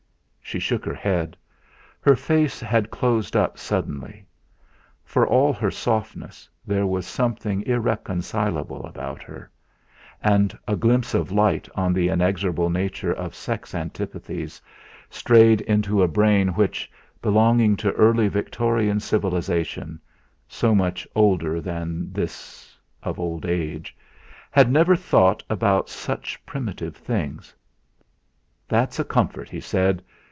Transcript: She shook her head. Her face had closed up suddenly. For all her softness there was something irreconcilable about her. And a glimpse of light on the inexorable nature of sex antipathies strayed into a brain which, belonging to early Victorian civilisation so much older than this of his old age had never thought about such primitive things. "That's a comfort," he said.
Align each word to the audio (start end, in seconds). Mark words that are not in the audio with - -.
She 0.43 0.59
shook 0.59 0.83
her 0.83 0.93
head. 0.95 1.37
Her 2.01 2.17
face 2.17 2.59
had 2.59 2.91
closed 2.91 3.37
up 3.37 3.57
suddenly. 3.57 4.27
For 5.05 5.25
all 5.25 5.53
her 5.53 5.71
softness 5.71 6.49
there 6.67 6.85
was 6.85 7.07
something 7.07 7.61
irreconcilable 7.65 8.85
about 8.85 9.23
her. 9.23 9.49
And 10.21 10.57
a 10.67 10.75
glimpse 10.75 11.13
of 11.13 11.31
light 11.31 11.69
on 11.73 11.93
the 11.93 12.09
inexorable 12.09 12.69
nature 12.69 13.13
of 13.13 13.33
sex 13.33 13.73
antipathies 13.73 14.61
strayed 15.09 15.61
into 15.61 16.03
a 16.03 16.07
brain 16.09 16.49
which, 16.49 16.91
belonging 17.21 17.77
to 17.77 17.93
early 17.93 18.27
Victorian 18.27 18.99
civilisation 18.99 20.01
so 20.49 20.75
much 20.75 21.07
older 21.15 21.61
than 21.61 22.11
this 22.11 22.77
of 23.03 23.15
his 23.15 23.21
old 23.21 23.45
age 23.45 23.95
had 24.51 24.69
never 24.69 24.97
thought 24.97 25.43
about 25.49 25.87
such 25.87 26.45
primitive 26.45 26.97
things. 26.97 27.55
"That's 28.67 28.99
a 28.99 29.05
comfort," 29.05 29.47
he 29.49 29.61
said. 29.61 30.03